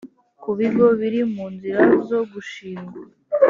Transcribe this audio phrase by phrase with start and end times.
[0.41, 2.97] ku bigo biri mu nzira zo gushingwa